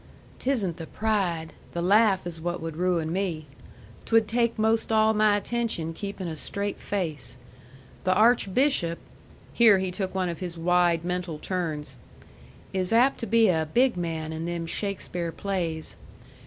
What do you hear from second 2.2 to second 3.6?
is what would ruin me.